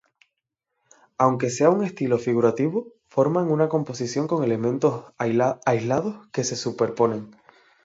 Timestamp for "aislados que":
5.19-6.43